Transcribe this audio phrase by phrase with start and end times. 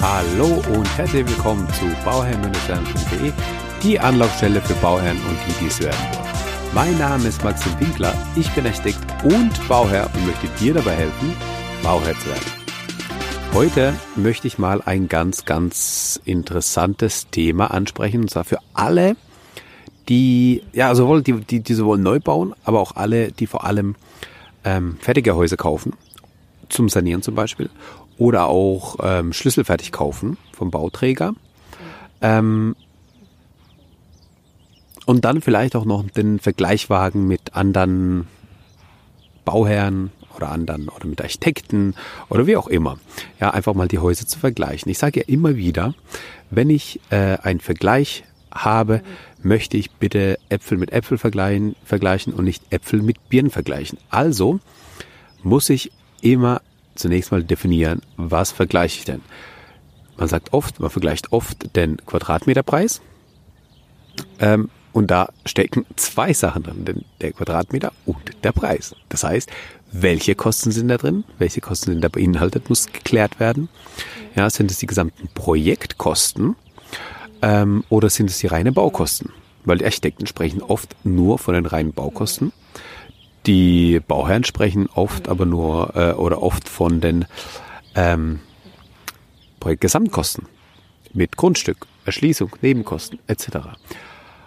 [0.00, 3.32] Hallo und herzlich willkommen zu bauherrn-stern.de,
[3.82, 6.28] die Anlaufstelle für Bauherren und die, die es werden wollen.
[6.72, 11.34] Mein Name ist Maxim Winkler, ich bin Architekt und Bauherr und möchte dir dabei helfen,
[11.82, 12.46] Bauherr zu werden.
[13.52, 19.16] Heute möchte ich mal ein ganz, ganz interessantes Thema ansprechen, und zwar für alle,
[20.08, 23.96] die, ja, sowohl die, die, die sowohl neu bauen, aber auch alle, die vor allem
[24.62, 25.94] ähm, fertige Häuser kaufen,
[26.68, 27.68] zum Sanieren zum Beispiel,
[28.18, 31.34] oder auch ähm, schlüsselfertig kaufen vom Bauträger.
[32.20, 32.76] Ähm,
[35.06, 38.26] und dann vielleicht auch noch den Vergleichwagen mit anderen
[39.44, 41.94] Bauherren oder anderen oder mit Architekten
[42.28, 42.98] oder wie auch immer.
[43.40, 44.90] Ja, einfach mal die Häuser zu vergleichen.
[44.90, 45.94] Ich sage ja immer wieder,
[46.50, 49.02] wenn ich äh, einen Vergleich habe,
[49.42, 53.98] möchte ich bitte Äpfel mit Äpfel vergleichen, vergleichen und nicht Äpfel mit Birnen vergleichen.
[54.10, 54.60] Also
[55.42, 56.60] muss ich immer
[56.98, 59.22] zunächst mal definieren, was vergleiche ich denn?
[60.16, 63.00] Man sagt oft, man vergleicht oft den Quadratmeterpreis.
[64.40, 68.96] Ähm, und da stecken zwei Sachen drin, der Quadratmeter und der Preis.
[69.08, 69.48] Das heißt,
[69.92, 71.24] welche Kosten sind da drin?
[71.38, 73.68] Welche Kosten sind da beinhaltet, muss geklärt werden.
[74.34, 76.56] Ja, sind es die gesamten Projektkosten
[77.42, 79.30] ähm, oder sind es die reinen Baukosten?
[79.64, 82.52] Weil die Architekten sprechen oft nur von den reinen Baukosten
[83.46, 87.26] die Bauherren sprechen oft aber nur äh, oder oft von den
[87.94, 88.40] ähm,
[89.60, 90.46] Projektgesamtkosten
[91.12, 93.58] mit Grundstück, Erschließung, Nebenkosten etc.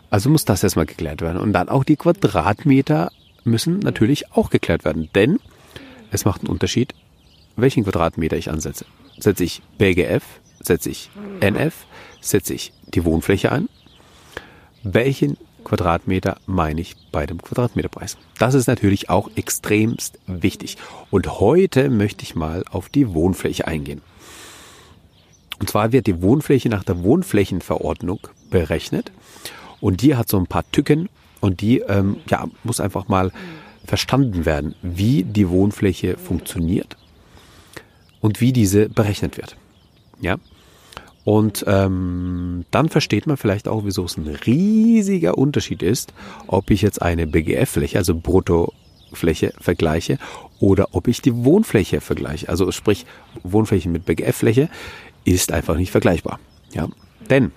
[0.10, 1.42] Also muss das erstmal geklärt werden.
[1.42, 3.12] Und dann auch die Quadratmeter
[3.44, 5.40] müssen natürlich auch geklärt werden, denn
[6.12, 6.94] es macht einen Unterschied,
[7.56, 8.86] welchen Quadratmeter ich ansetze.
[9.18, 10.24] Setze ich BGF,
[10.62, 11.86] setze ich NF,
[12.22, 13.70] setze ich die Wohnfläche an,
[14.84, 18.18] welchen Quadratmeter meine ich bei dem Quadratmeterpreis.
[18.38, 20.78] Das ist natürlich auch extremst wichtig.
[21.10, 24.02] Und heute möchte ich mal auf die Wohnfläche eingehen.
[25.60, 29.12] Und zwar wird die Wohnfläche nach der Wohnflächenverordnung berechnet.
[29.80, 33.32] Und die hat so ein paar Tücken und die ähm, ja, muss einfach mal
[33.86, 36.98] verstanden werden, wie die Wohnfläche funktioniert
[38.22, 39.56] und wie diese berechnet wird.
[40.20, 40.38] Ja,
[41.24, 46.14] und ähm, dann versteht man vielleicht auch, wieso es ein riesiger Unterschied ist,
[46.48, 50.18] ob ich jetzt eine BGF-Fläche, also Bruttofläche, vergleiche
[50.60, 52.50] oder ob ich die Wohnfläche vergleiche.
[52.50, 53.06] Also sprich,
[53.44, 54.70] Wohnfläche mit BGF-Fläche
[55.24, 56.40] ist einfach nicht vergleichbar.
[56.74, 56.88] Ja?
[57.30, 57.52] Denn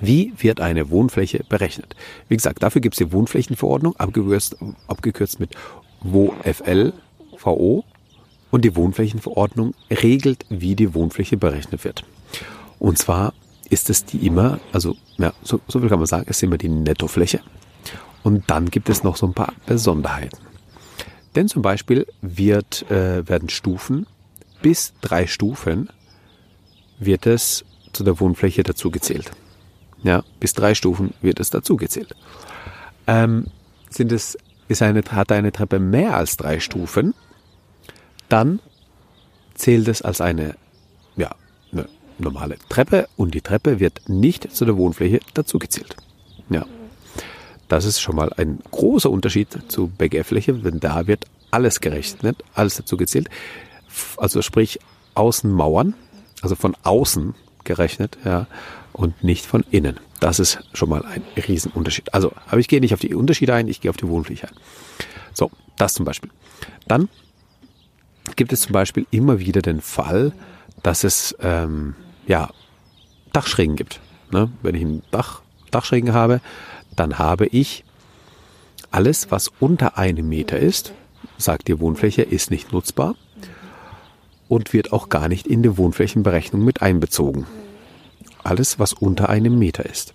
[0.00, 1.96] wie wird eine Wohnfläche berechnet?
[2.28, 4.56] Wie gesagt, dafür gibt es die Wohnflächenverordnung, abgekürzt,
[4.86, 5.54] abgekürzt mit
[6.00, 6.92] WOFL,
[7.38, 7.84] VO.
[8.50, 12.04] Und die Wohnflächenverordnung regelt, wie die Wohnfläche berechnet wird.
[12.78, 13.32] Und zwar
[13.70, 16.68] ist es die immer, also ja, so, so viel kann man sagen, ist immer die
[16.68, 17.40] Nettofläche.
[18.22, 20.38] Und dann gibt es noch so ein paar Besonderheiten.
[21.34, 24.06] Denn zum Beispiel wird, äh, werden Stufen
[24.62, 25.88] bis drei Stufen
[26.98, 29.32] wird es zu der Wohnfläche dazugezählt.
[30.02, 32.14] Ja, bis drei Stufen wird es dazugezählt.
[33.06, 33.48] Ähm,
[33.90, 34.38] sind es,
[34.68, 37.14] ist eine, hat eine Treppe mehr als drei Stufen,
[38.28, 38.60] dann
[39.54, 40.56] zählt es als eine,
[42.22, 45.96] normale Treppe und die Treppe wird nicht zu der Wohnfläche dazugezählt.
[46.50, 46.66] Ja.
[47.68, 52.76] Das ist schon mal ein großer Unterschied zu BGF-Fläche, denn da wird alles gerechnet, alles
[52.76, 53.28] dazu gezählt.
[54.16, 54.78] Also sprich
[55.14, 55.94] Außenmauern,
[56.42, 57.34] also von außen
[57.64, 58.46] gerechnet, ja,
[58.92, 59.98] und nicht von innen.
[60.20, 62.12] Das ist schon mal ein Riesenunterschied.
[62.12, 64.54] Also, aber ich gehe nicht auf die Unterschiede ein, ich gehe auf die Wohnfläche ein.
[65.32, 66.30] So, das zum Beispiel.
[66.86, 67.08] Dann
[68.36, 70.32] gibt es zum Beispiel immer wieder den Fall,
[70.82, 71.94] dass es ähm,
[72.26, 72.50] ja,
[73.32, 74.00] Dachschrägen gibt.
[74.30, 74.50] Ne?
[74.62, 76.40] Wenn ich einen Dach, Dachschrägen habe,
[76.94, 77.84] dann habe ich
[78.90, 80.92] alles, was unter einem Meter ist,
[81.38, 83.14] sagt die Wohnfläche, ist nicht nutzbar
[84.48, 87.46] und wird auch gar nicht in die Wohnflächenberechnung mit einbezogen.
[88.44, 90.12] Alles, was unter einem Meter ist.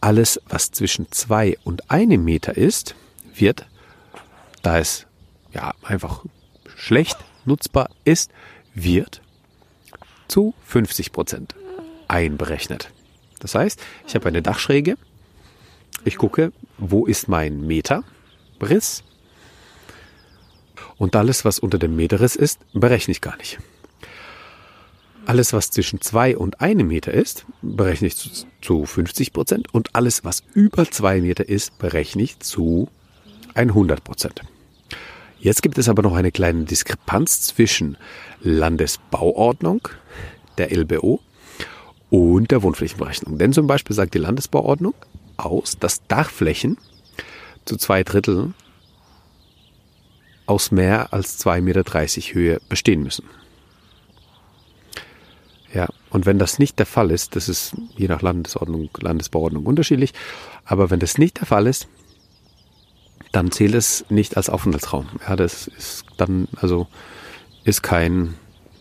[0.00, 2.94] Alles, was zwischen zwei und einem Meter ist,
[3.34, 3.66] wird,
[4.62, 5.06] da es
[5.52, 6.24] ja einfach
[6.76, 8.30] schlecht nutzbar ist,
[8.74, 9.20] wird
[10.28, 11.54] zu 50 Prozent
[12.06, 12.90] einberechnet.
[13.40, 14.96] Das heißt, ich habe eine Dachschräge,
[16.04, 19.02] ich gucke, wo ist mein Meterriss
[20.96, 23.58] und alles, was unter dem Meterriss ist, berechne ich gar nicht.
[25.26, 28.16] Alles, was zwischen zwei und einem Meter ist, berechne ich
[28.62, 32.88] zu 50 Prozent und alles, was über zwei Meter ist, berechne ich zu
[33.54, 34.42] 100 Prozent.
[35.40, 37.96] Jetzt gibt es aber noch eine kleine Diskrepanz zwischen
[38.42, 39.88] Landesbauordnung,
[40.58, 41.20] der LBO,
[42.10, 43.38] und der Wohnflächenberechnung.
[43.38, 44.94] Denn zum Beispiel sagt die Landesbauordnung
[45.36, 46.78] aus, dass Dachflächen
[47.64, 48.54] zu zwei Dritteln
[50.46, 51.84] aus mehr als 2,30 Meter
[52.34, 53.24] Höhe bestehen müssen.
[55.74, 60.14] Ja, und wenn das nicht der Fall ist, das ist je nach Landesordnung, Landesbauordnung unterschiedlich,
[60.64, 61.88] aber wenn das nicht der Fall ist,
[63.32, 65.06] dann zählt es nicht als Aufenthaltsraum.
[65.26, 66.86] Ja, das ist dann, also
[67.64, 68.34] ist kein,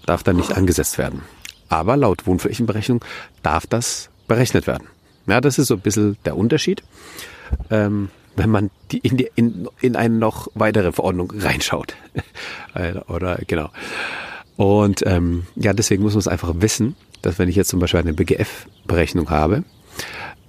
[0.05, 1.21] darf dann nicht angesetzt werden.
[1.69, 3.03] Aber laut Wohnflächenberechnung
[3.43, 4.87] darf das berechnet werden.
[5.27, 6.83] Ja, das ist so ein bisschen der Unterschied,
[7.69, 11.95] ähm, wenn man die in, die, in, in eine noch weitere Verordnung reinschaut.
[13.07, 13.69] Oder genau.
[14.55, 17.99] Und ähm, ja, deswegen muss man es einfach wissen, dass wenn ich jetzt zum Beispiel
[17.99, 19.63] eine BGF-Berechnung habe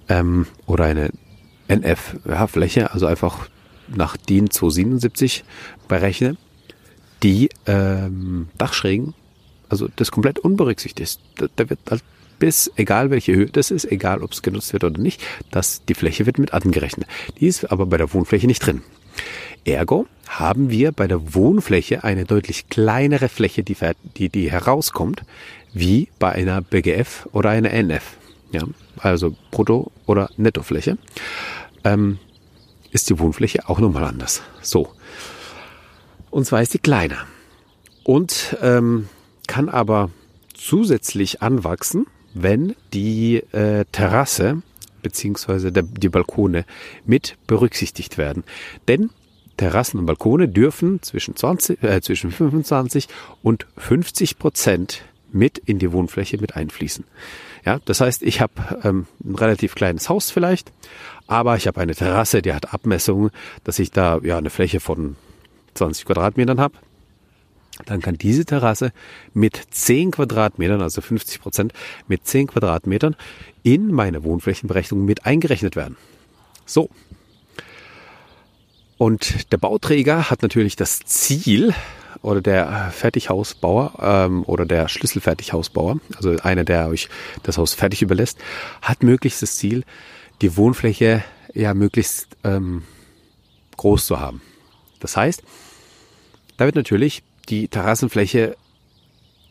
[0.07, 1.11] ähm, oder eine
[1.67, 3.49] NF-Fläche, ja, also einfach
[3.95, 5.43] nach DIN 277
[5.87, 6.37] berechne,
[7.23, 9.13] die ähm, Dachschrägen,
[9.67, 11.21] also das komplett unberücksichtigt ist.
[11.35, 12.03] Da, da wird halt
[12.39, 15.21] bis, egal welche Höhe das ist, egal ob es genutzt wird oder nicht,
[15.51, 17.07] dass die Fläche wird mit angerechnet.
[17.39, 18.81] Die ist aber bei der Wohnfläche nicht drin.
[19.65, 23.75] Ergo haben wir bei der Wohnfläche eine deutlich kleinere Fläche, die,
[24.15, 25.23] die, die herauskommt,
[25.73, 28.17] wie bei einer BGF oder einer NF.
[28.51, 28.63] Ja,
[28.97, 30.97] also Brutto- oder Nettofläche.
[31.83, 32.19] Ähm,
[32.91, 34.41] ist die Wohnfläche auch nochmal anders.
[34.61, 34.89] So.
[36.29, 37.25] Und zwar ist die kleiner.
[38.03, 39.09] Und ähm,
[39.47, 40.09] kann aber
[40.53, 44.61] zusätzlich anwachsen, wenn die äh, Terrasse
[45.01, 46.65] beziehungsweise die Balkone
[47.05, 48.43] mit berücksichtigt werden.
[48.87, 49.09] Denn
[49.57, 53.07] Terrassen und Balkone dürfen zwischen, 20, äh, zwischen 25
[53.43, 57.05] und 50 Prozent mit in die Wohnfläche mit einfließen.
[57.65, 58.53] Ja, das heißt, ich habe
[58.83, 60.71] ähm, ein relativ kleines Haus vielleicht,
[61.27, 63.31] aber ich habe eine Terrasse, die hat Abmessungen,
[63.63, 65.15] dass ich da ja eine Fläche von
[65.75, 66.75] 20 Quadratmetern habe.
[67.85, 68.91] Dann kann diese Terrasse
[69.33, 71.73] mit 10 Quadratmetern, also 50 Prozent,
[72.07, 73.15] mit 10 Quadratmetern
[73.63, 75.95] in meine Wohnflächenberechnung mit eingerechnet werden.
[76.65, 76.89] So.
[78.97, 81.73] Und der Bauträger hat natürlich das Ziel,
[82.21, 87.09] oder der Fertighausbauer ähm, oder der Schlüsselfertighausbauer, also einer, der euch
[87.43, 88.37] das Haus fertig überlässt,
[88.81, 89.83] hat möglichst das Ziel,
[90.41, 91.23] die Wohnfläche
[91.53, 92.83] ja möglichst ähm,
[93.77, 94.41] groß zu haben.
[94.99, 95.43] Das heißt,
[96.57, 98.55] da wird natürlich die Terrassenfläche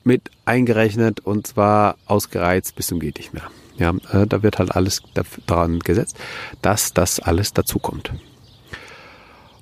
[0.05, 3.51] mit eingerechnet und zwar ausgereizt bis zum geht nicht mehr.
[3.79, 5.03] Ja, äh, da wird halt alles
[5.47, 6.17] daran gesetzt,
[6.63, 8.13] dass das alles dazukommt.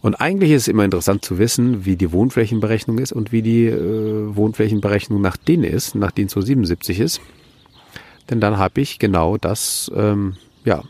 [0.03, 3.67] Und eigentlich ist es immer interessant zu wissen, wie die Wohnflächenberechnung ist und wie die
[3.67, 7.21] äh, Wohnflächenberechnung nach DIN ist, nach DIN 277 ist.
[8.31, 10.83] Denn dann habe ich genau das, ähm, ja,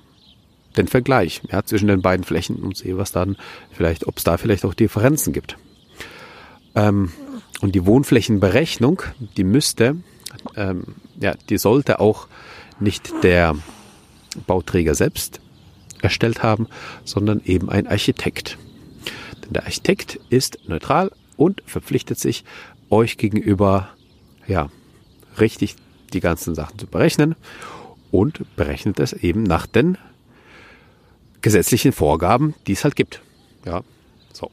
[0.77, 3.37] den Vergleich ja, zwischen den beiden Flächen und sehe, was dann
[3.71, 5.57] vielleicht, ob es da vielleicht auch Differenzen gibt.
[6.75, 7.13] Ähm,
[7.61, 9.03] und die Wohnflächenberechnung,
[9.37, 9.97] die müsste,
[10.57, 10.85] ähm,
[11.19, 12.29] ja, die sollte auch
[12.81, 13.57] nicht der
[14.47, 15.41] Bauträger selbst
[16.03, 16.69] erstellt haben,
[17.05, 18.59] sondern eben ein Architekt.
[19.51, 22.45] Der Architekt ist neutral und verpflichtet sich,
[22.91, 23.89] euch gegenüber,
[24.47, 24.71] ja,
[25.39, 25.77] richtig
[26.13, 27.35] die ganzen Sachen zu berechnen
[28.11, 29.99] und berechnet es eben nach den
[31.43, 33.23] gesetzlichen Vorgaben, die es halt gibt.
[33.65, 33.83] Ja,
[34.33, 34.51] so.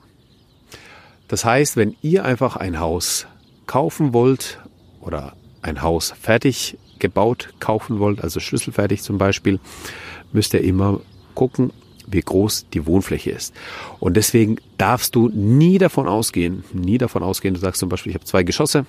[1.28, 3.28] Das heißt, wenn ihr einfach ein Haus
[3.66, 4.60] kaufen wollt
[5.02, 9.60] oder ein Haus fertig gebaut kaufen wollt, also schlüsselfertig zum Beispiel,
[10.32, 11.02] müsst ihr immer
[11.36, 11.72] gucken,
[12.08, 13.54] wie groß die Wohnfläche ist.
[14.00, 18.16] Und deswegen darfst du nie davon ausgehen, nie davon ausgehen, du sagst zum Beispiel, ich
[18.16, 18.86] habe zwei Geschosse,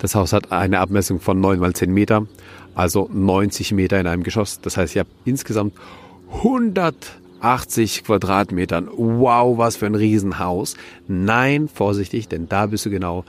[0.00, 2.26] das Haus hat eine Abmessung von 9 mal 10 Meter,
[2.74, 4.60] also 90 Meter in einem Geschoss.
[4.60, 5.74] Das heißt, ich habe insgesamt
[6.32, 8.88] 180 Quadratmetern.
[8.96, 10.74] Wow, was für ein Riesenhaus.
[11.06, 13.24] Nein, vorsichtig, denn da bist du genau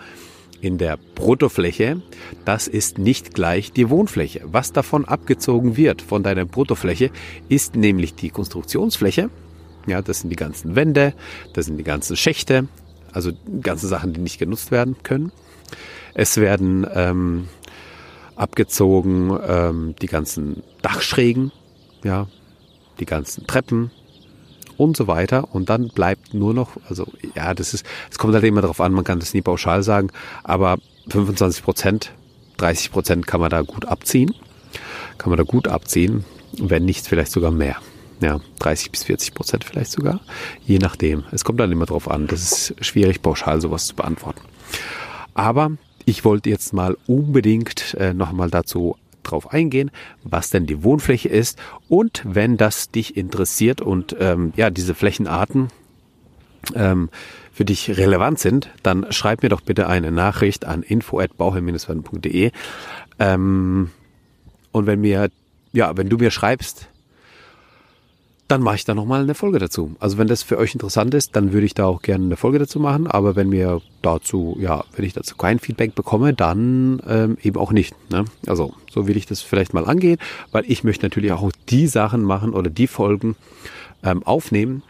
[0.62, 2.02] in der Bruttofläche.
[2.46, 4.42] Das ist nicht gleich die Wohnfläche.
[4.46, 7.12] Was davon abgezogen wird von deiner Bruttofläche,
[7.50, 9.30] ist nämlich die Konstruktionsfläche.
[9.88, 11.14] Ja, das sind die ganzen Wände,
[11.54, 12.68] das sind die ganzen Schächte,
[13.12, 15.32] also ganze Sachen, die nicht genutzt werden können.
[16.14, 17.48] Es werden ähm,
[18.36, 21.52] abgezogen ähm, die ganzen Dachschrägen,
[22.04, 22.28] ja,
[23.00, 23.92] die ganzen Treppen
[24.82, 25.54] und so weiter.
[25.54, 28.94] Und dann bleibt nur noch, also ja, das ist, es kommt halt immer darauf an,
[28.94, 30.10] man kann das nie pauschal sagen,
[30.44, 30.78] aber
[31.10, 32.12] 25 Prozent,
[32.58, 34.34] 30 Prozent kann man da gut abziehen.
[35.18, 36.26] Kann man da gut abziehen,
[36.58, 37.78] wenn nicht vielleicht sogar mehr.
[38.22, 40.20] Ja, 30 bis 40 Prozent vielleicht sogar,
[40.66, 41.24] je nachdem.
[41.32, 42.28] Es kommt dann immer darauf an.
[42.28, 44.42] Das ist schwierig, pauschal sowas zu beantworten.
[45.34, 45.72] Aber
[46.06, 49.92] ich wollte jetzt mal unbedingt äh, nochmal dazu drauf eingehen,
[50.24, 55.70] was denn die Wohnfläche ist und wenn das dich interessiert und ähm, ja diese Flächenarten
[56.76, 57.10] ähm,
[57.54, 62.52] für dich relevant sind, dann schreib mir doch bitte eine Nachricht an info@bauherr-werden.de
[63.20, 63.92] ähm,
[64.72, 65.30] und wenn mir
[65.74, 66.88] ja wenn du mir schreibst
[68.52, 69.96] dann mache ich da nochmal eine Folge dazu.
[70.00, 72.60] Also wenn das für euch interessant ist, dann würde ich da auch gerne eine Folge
[72.60, 73.08] dazu machen.
[73.08, 77.72] Aber wenn mir dazu, ja, wenn ich dazu kein Feedback bekomme, dann ähm, eben auch
[77.72, 77.96] nicht.
[78.12, 78.26] Ne?
[78.48, 80.18] Also so will ich das vielleicht mal angehen,
[80.52, 83.38] weil ich möchte natürlich auch die Sachen machen oder die Folgen
[84.04, 84.84] ähm, aufnehmen,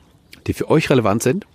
[0.47, 1.45] die für euch relevant sind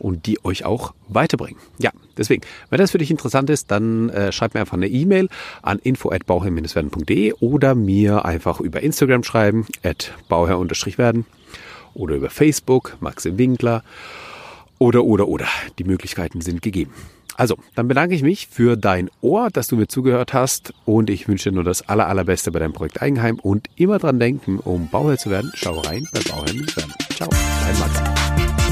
[0.00, 1.60] und die euch auch weiterbringen.
[1.78, 5.28] Ja, deswegen, wenn das für dich interessant ist, dann äh, schreib mir einfach eine E-Mail
[5.62, 11.26] an info@bauherr-werden.de oder mir einfach über Instagram schreiben at bauherr-werden
[11.94, 13.82] oder über Facebook Maxim Winkler
[14.78, 15.46] oder oder oder.
[15.78, 16.92] Die Möglichkeiten sind gegeben.
[17.36, 21.26] Also, dann bedanke ich mich für dein Ohr, dass du mir zugehört hast und ich
[21.26, 24.88] wünsche dir nur das aller, allerbeste bei deinem Projekt Eigenheim und immer dran denken, um
[24.90, 26.92] Bauherr zu werden, schau rein bei Bauherr werden.
[27.14, 28.69] Ciao, dein Max.